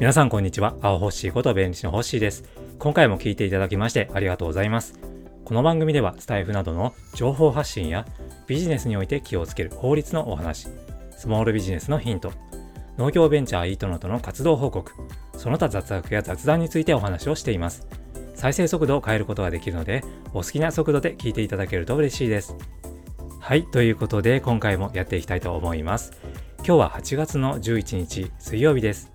[0.00, 0.76] 皆さんこんにちは。
[0.80, 2.44] 青ホッシーこと弁理士のホッシーです。
[2.78, 4.98] 今回も聞いていただきましてありがとうございます。
[5.44, 8.06] この番組ではスタイフなどの情報発信や
[8.46, 10.68] ビジネスにおいて気をつける法律のお話、
[11.10, 12.32] スモールビジネスのヒント、
[12.96, 14.90] 農業ベンチャーイートノートの活動報告、
[15.36, 17.86] その他雑学や雑談についてお話をしています。
[18.34, 22.56] 再生速度を変えることができるので、お好きな速度で聞いていただけると嬉しいです。
[23.38, 26.14] はい、ということで今回もやっていきたいと思います。
[26.60, 29.12] 今日は8月の11日水曜日です。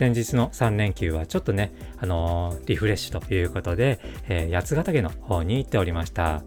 [0.00, 4.00] 先日の3連休はちょっとね、あのー、リフレッシュということで、
[4.30, 6.42] えー、八ヶ岳の方に行っておりました。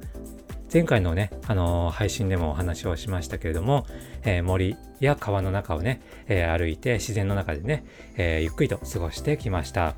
[0.74, 3.86] 前回のね、あのー、配信でもお話をしましたけれども、
[4.24, 7.86] えー、森や川の中をね、えー、歩いて自然の中でね、
[8.18, 9.94] えゆっくりと過ごしてきました。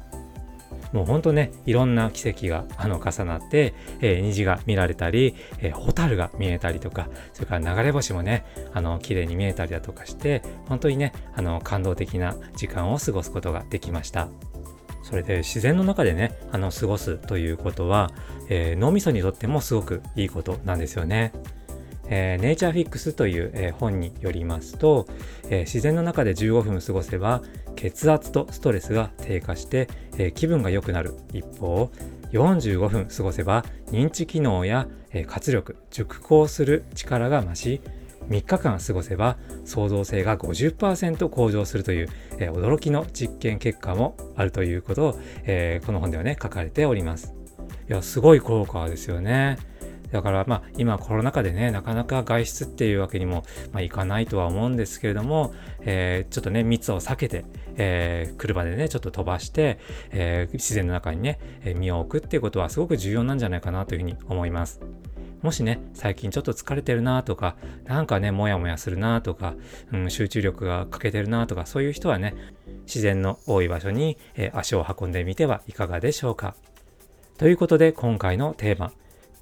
[0.95, 14.29] もうほんとね、いろんな奇跡があの重なって、えー、虹が見られたり、えー、ホタルが見えたりとか、それから流れ星もね、あの、綺麗に見えたりだとかして、本当にね、あの、感動的な時間を過ごすことができました。
[15.03, 18.09] それで自然の中でね、あの、過ごすということは、
[18.47, 21.33] えー、脳みそにとってもすごくいいことなんですよね。
[22.07, 25.07] えー、ネイチャーフィックスという、えー、本によりますと、
[25.49, 27.41] えー、自然の中で15分過ごせば
[27.75, 31.91] 血圧とストレスが低下して、え気分が良くなる一方
[32.31, 37.81] 45分過ごせば認知機能や、え活力熟考する力が増し
[38.29, 42.09] 3日間過ごせば創造性が50%向上するという、
[42.39, 47.33] え驚きの実験結果もあるということを、えこの本ではね書かれております。
[47.87, 49.57] いやすごい効果ですよね。
[50.15, 57.43] だからまあ今コロナ禍でね、なかなか外出っていうわけにも、まあ、いかないとは思うんですけれども、えー、ちょっとね、密を避けて、
[57.75, 59.77] えー、車でね、ちょっと飛ばして、
[60.11, 61.37] えー、自然の中にね、
[61.75, 64.79] 身を置くっていうことはすごく重要なんじゃないかなというふうに思います。
[65.41, 69.55] もしね、最近ちょっと疲れてるなとか、なんかね、もやもやするなとか、
[69.91, 72.35] うん、集中力が欠けてるなとか、そういう人はね、
[72.85, 76.55] 自然の多い場所に、え、足を運んでみてはいかがでしょうか。
[77.37, 78.93] ということで、今回のテーマ、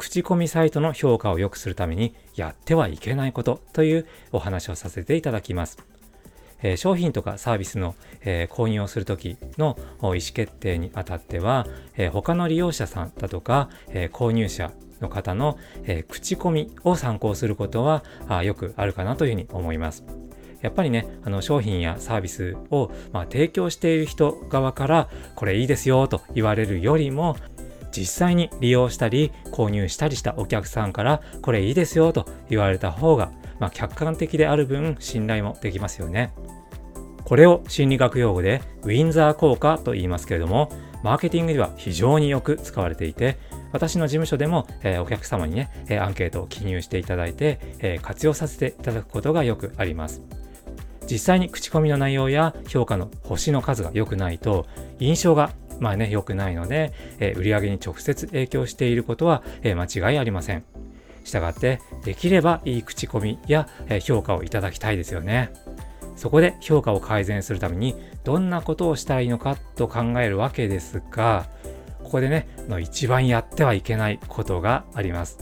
[0.03, 5.77] 口コミサイトの評価を良くするためにやってはいけないことというお話をさせていただきます。
[6.61, 20.03] えー、商品とかサービスの、えー、購入をするときの意思決定にあたっては、えー、他の利用者さんだとか、え購入者の方の、え口コミを参考することはあよくあるかなというふうに思います。
[20.63, 27.35] やっぱりね、あの商品やサービスを、まあ、提供している人側からこれいいですよと言われるよりも、
[27.95, 36.33] 実際に利用したり購入したりしたお客さんからこれいいですよと言われた方が、まあ、客観的である分信頼もできますよね。
[37.23, 40.69] これを心理学用語でウィンザー効果と言いますけれども、
[41.03, 43.37] マーケティングでは非常によく使われていて、
[43.71, 50.21] 私の事務所でも、えー、お客様にね、えー、アンケートを記入していただいて、えー、活用させていただくことがよくあります。
[51.09, 54.65] 実際に口コミの内容や評価の星の数が良くないと
[54.99, 60.63] 印象がまあね、良くないので、えー、売上に直接影響していることは、えー、間違いありません。
[61.23, 65.51] したがって、できればいい口コミや、えー、評価をいただきたいですよね。
[66.16, 71.47] そこで評価を改善するためにどんなことをしたらいいのかと考えるわけですが、
[72.03, 75.39] ここでね、の一番やってはいけないことがあります。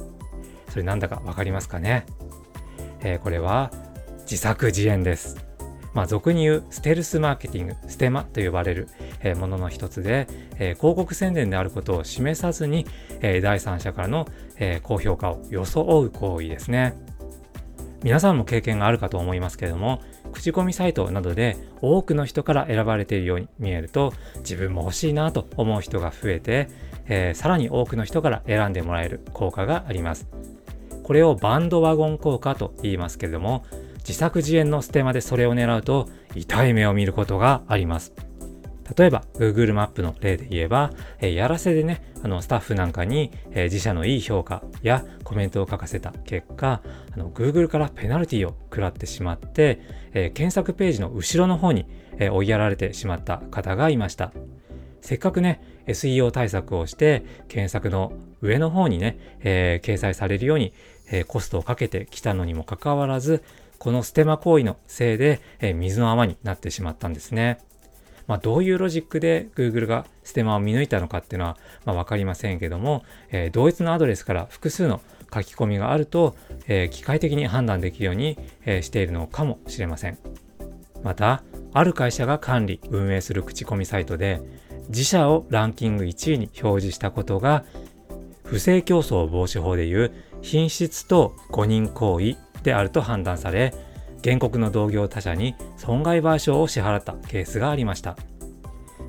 [0.69, 2.05] それなんだかわかりますかね、
[3.01, 3.71] えー、これは
[4.21, 5.45] 自作自演です。
[5.93, 8.87] まあ、俗に言うステルスマーケティング、ステマと呼ばれる、
[9.23, 10.27] えものの一つで、
[10.59, 12.85] え広告宣伝であることを示さずに、
[13.21, 14.27] え第三者からの、
[14.57, 16.95] え高評価を装う行為ですね。
[18.03, 20.01] 皆さんも経験があるかと思いますけれども、
[20.31, 26.67] 口コミサイトなどで多くの人から選ばれているように見えると、自分も欲しいなと思う人が増えて、
[27.07, 30.27] えー、さらに多くの人から選んでもらえる効果があります。
[31.03, 33.65] これをバンドワゴン効果と言いますけれども、
[33.99, 38.13] 自作自演のステマでそれを狙うと痛い目を見ることがあります。
[38.97, 46.81] 例えば Google マップの例で言えば、えー、やらせでね、あのスタッフなんかに、えー、自社のいい評価やコメントを書かせた結果、
[47.13, 49.81] あの Google からペナルティを食らってしまって、
[50.13, 51.85] えー、検索ページの後ろの方に、
[52.19, 54.31] え追いやられてしまった方がいました。
[54.99, 60.73] せっかくね、SEO 対策をして、検索の上の方にね、え掲載されるように、
[61.09, 63.43] えコストをかけてきたのにもかかわらず、
[63.79, 67.57] このステマ行為のせいで、え水の泡になってしまったんですね。
[68.27, 75.01] まあ、どういうロジックで Google がステマを見抜いたのかっていうのは、まあ、分かりませんけども、えー、同一のアドレスから複数の
[75.33, 76.35] 書き込みがあると、
[76.67, 80.17] えー、機械的に判断できるように、えー、しているのかもしれません。
[81.03, 84.41] また、ある会社が管理、運営する口コミサイトで、
[84.89, 87.63] 自社をランキング1位に表示したことが、
[88.43, 93.73] 不正競争防止法でいう品質と誤認行為であると判断され、
[94.23, 98.15] 原告の同業他社に損害賠償を支払ったケースがありました。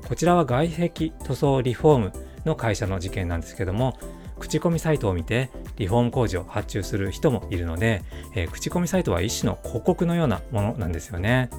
[0.07, 2.13] こちらは外壁塗装リフォーム
[2.45, 3.97] の会社の事件なんですけども、
[4.39, 8.01] 口コミサイトを見てリフォーム工事を発注する人もいるので、
[8.35, 11.49] えー、口コミサイトは一種の広告のようなものなんですよね。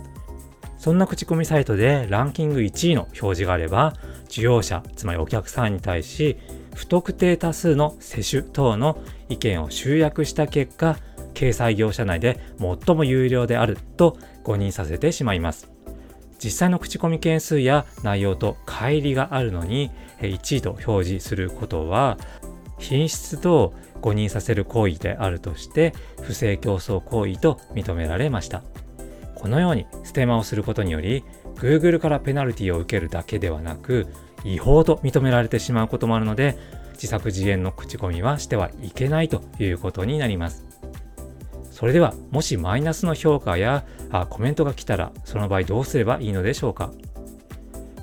[0.77, 3.95] そんな口コミサイトでランキング1位の表示があれば、
[4.29, 6.37] 需要者、つまりお客さんに対し、
[6.75, 8.99] 不特定多数の接種等の
[9.31, 10.99] 意見を集約した結果、
[11.35, 15.71] 掲載業者内で最も有料であると誤認させてしまいます。
[16.43, 19.91] 実際の口コミ件数や内容と乖離があるのに
[20.21, 22.19] 1位と表示することは
[22.79, 28.63] 品質と誤認させる行為であるとして不正競争行為と認められました。
[29.35, 31.25] このようにステマをすることにより
[31.57, 34.07] Google からペナルティを受けるだけではなく
[34.45, 36.59] 違法と認められてしまうこともあるので
[36.95, 40.74] 自作自演の口コミはしてはいけないということになります。
[41.75, 46.93] それではもしマイナスの評価やあコメントが来たらその場合どうすればいいのでしょうか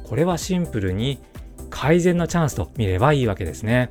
[0.04, 1.20] これはシンプルに
[1.70, 3.90] 改善のチャンスと見ればいいわけですね。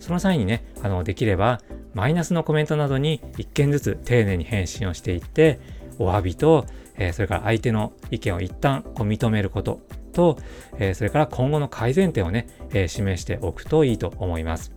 [0.00, 1.60] その際にね、あのできれば
[1.94, 5.60] マイナスのコメントなどに1件ずつ丁寧に返信をしていって、
[6.00, 6.66] お詫びと、
[6.96, 9.80] えー、それから相手の意見を一旦こう認めること
[10.12, 10.38] と、
[10.76, 14.72] えー、それから今後の改善点をね、えー、示しておくといいと思います。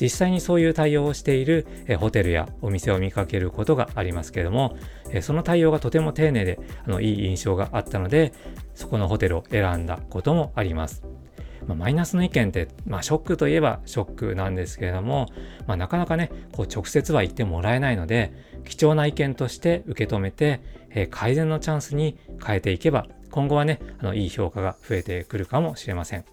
[0.00, 1.66] 実際にそういう対応をしている、
[1.98, 4.76] ホテルやお店を見かけることがありますけれども、
[5.20, 8.32] その対応がとても丁寧であのいい印象があったので、
[8.74, 11.04] そこのホテルを選んだこともあります。
[11.66, 15.28] ま、マイナスの意見って、まあ、ショックといえばショックなんですけれども、
[15.66, 18.32] まあ、なかなかね、こう直接は言ってもらえないので、
[18.64, 26.24] 貴重な意見として受け止めて、え、改善のチャンスに変えていけば、今後はね、あのいい評価が増えてくるかもしれません。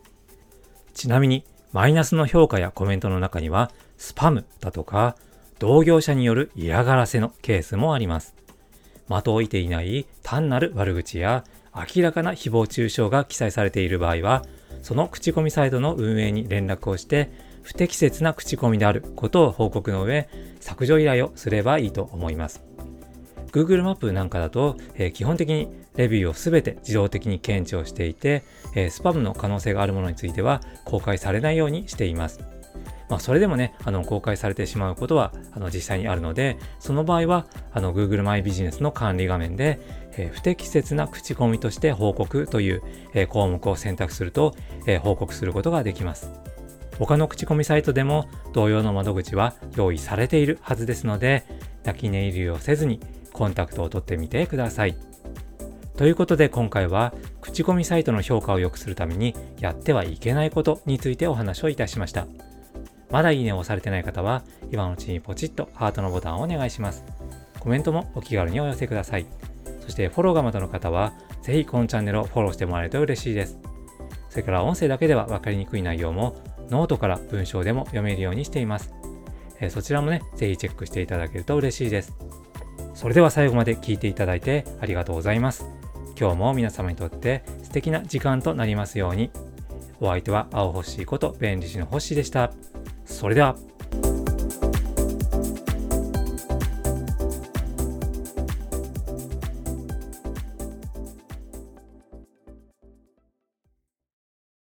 [0.93, 5.15] ちなみに、マイナスの評価やコメントの中には、スパムだとか、
[5.59, 8.35] 同業者による嫌がらせのケースもあります。
[9.07, 11.43] 的を射ていない単なる悪口や
[11.75, 14.43] 明らかな誹謗中傷が記載されている場合は、
[14.81, 17.31] その口コミサイトの運営に連絡をして、
[17.61, 20.27] 不適切な口コミであることを報告の上、
[20.59, 22.61] 削除依頼をすればいいと思います。
[23.51, 28.43] Google マップなんかだと、えー、基本的にレビューをすべて自動的に検知をしていて、
[28.75, 32.39] えー、スパムの可能性があるものについては公開されないようにしています。
[33.09, 39.81] まあ、それでもね、あの、公開されてしまうことは、あの、実際にあるので、その場合は、あの、Google マイビジネスの管理画面で、
[40.13, 42.81] えー、不適切な口コミとして報告という、
[43.13, 44.55] えー、項目を選択すると、
[44.87, 46.31] えー、報告することができます。
[46.99, 51.43] 他の口コミサイトでも同様の窓口は用意されているはずですので、
[51.83, 53.01] 泣き寝入りをせずに
[53.41, 54.95] コンタクトを取ってみてください。
[55.97, 57.11] ということで今回は
[57.41, 62.27] 口コミサイトの評価を良くするためにやってはいけないことについてお話をいたしました。
[63.09, 67.03] まだいいねを押されてない方は今のうちにポチッとハートのボタンをお願いします。
[67.59, 69.25] コメントもお気軽にお寄せください。
[69.79, 73.57] そしてフォローがまだの方は、ぜひこのチャンネルをフォローしてもらえると嬉しいです。
[74.29, 76.35] それから音声だけでは分かりにくい内容も、
[76.69, 78.93] ノートから文章でも読めるようにしています。
[79.59, 82.30] えそちらもね、ぜひチェックしていただけると嬉しいです。
[83.01, 85.65] それでは最後まで聞いていただいてありがとうございます。
[86.15, 89.31] 今日も皆様にとって素敵な時間となりますように。
[89.99, 92.53] お相手は青星こと弁理士の星でした。
[93.05, 93.55] それでは。